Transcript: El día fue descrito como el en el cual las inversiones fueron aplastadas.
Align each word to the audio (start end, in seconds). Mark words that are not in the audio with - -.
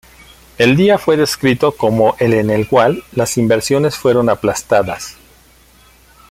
El 0.57 0.77
día 0.77 0.97
fue 0.97 1.15
descrito 1.15 1.73
como 1.77 2.15
el 2.17 2.33
en 2.33 2.49
el 2.49 2.67
cual 2.67 3.03
las 3.11 3.37
inversiones 3.37 3.97
fueron 3.97 4.31
aplastadas. 4.31 5.15